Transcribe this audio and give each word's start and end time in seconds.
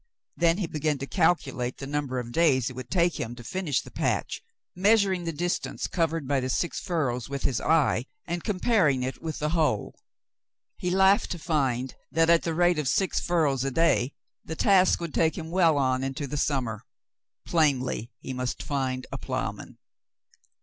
Then 0.35 0.57
he 0.57 0.65
began 0.65 0.97
to 0.97 1.05
calculate 1.05 1.77
the 1.77 1.85
number 1.85 2.17
of 2.17 2.31
days 2.31 2.71
it 2.71 2.75
would 2.75 2.89
take 2.89 3.19
him 3.19 3.35
to 3.35 3.43
finish 3.43 3.81
the 3.83 3.91
patch, 3.91 4.41
measuring 4.75 5.25
the 5.25 5.31
distance 5.31 5.85
covered 5.85 6.27
by 6.27 6.39
the 6.39 6.49
six 6.49 6.79
furrows 6.79 7.29
with 7.29 7.43
his 7.43 7.61
eye, 7.61 8.07
and 8.25 8.43
comparing 8.43 9.03
it 9.03 9.21
with 9.21 9.37
the 9.37 9.49
whole. 9.49 9.93
He 10.75 10.89
laughed 10.89 11.29
to 11.33 11.37
find 11.37 11.93
that, 12.11 12.31
at 12.31 12.41
the 12.41 12.55
rate 12.55 12.79
of 12.79 12.87
six 12.87 13.19
furrows 13.19 13.63
a 13.63 13.69
day, 13.69 14.15
the 14.43 14.55
task 14.55 14.99
would 15.01 15.13
take 15.13 15.37
him 15.37 15.51
well 15.51 15.77
on 15.77 16.03
into 16.03 16.25
the 16.25 16.35
summer. 16.35 16.83
Plainly 17.45 18.09
he 18.21 18.33
must 18.33 18.63
find 18.63 19.05
a 19.11 19.19
ploughman. 19.19 19.77